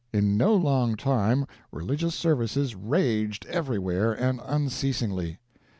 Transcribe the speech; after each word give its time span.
In 0.11 0.35
no 0.35 0.55
long 0.55 0.95
time 0.95 1.45
religious 1.71 2.15
services 2.15 2.73
raged 2.73 3.45
everywhere 3.45 4.13
and 4.13 4.41
unceasingly. 4.43 5.37